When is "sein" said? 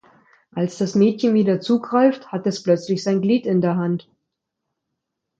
3.03-3.21